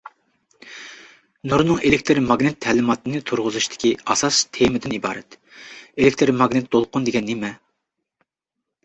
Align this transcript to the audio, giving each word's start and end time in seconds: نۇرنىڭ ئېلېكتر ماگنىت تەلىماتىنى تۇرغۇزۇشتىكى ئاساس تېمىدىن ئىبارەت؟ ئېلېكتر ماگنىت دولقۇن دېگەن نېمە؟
نۇرنىڭ 1.49 1.83
ئېلېكتر 1.89 2.21
ماگنىت 2.29 2.57
تەلىماتىنى 2.65 3.21
تۇرغۇزۇشتىكى 3.31 3.91
ئاساس 4.15 4.39
تېمىدىن 4.57 4.95
ئىبارەت؟ 4.97 5.37
ئېلېكتر 5.43 6.33
ماگنىت 6.41 6.73
دولقۇن 6.77 7.07
دېگەن 7.11 7.29
نېمە؟ 7.33 7.53